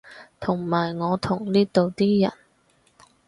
[0.39, 2.33] 同埋我同呢度啲人